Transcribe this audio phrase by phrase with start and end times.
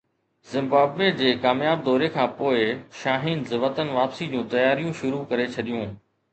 [0.51, 2.65] Zimbabwe جي ڪامياب دوري کانپوءِ
[3.03, 5.97] شاهينز وطن واپسي جون تياريون شروع ڪري ڇڏيون